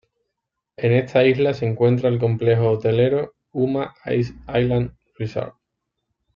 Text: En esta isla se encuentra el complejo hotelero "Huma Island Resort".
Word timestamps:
En 0.77 0.93
esta 0.93 1.23
isla 1.23 1.53
se 1.53 1.67
encuentra 1.67 2.09
el 2.09 2.17
complejo 2.17 2.71
hotelero 2.71 3.35
"Huma 3.51 3.93
Island 4.11 4.95
Resort". 5.15 5.53